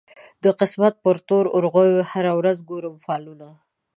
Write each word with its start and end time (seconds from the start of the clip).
د 0.43 0.45
قسمت 0.59 0.93
پر 1.03 1.15
تور 1.27 1.45
اورغوي 1.55 1.93
هره 2.11 2.31
ورځ 2.39 2.57
ګورم 2.69 2.95
فالونه 3.05 3.47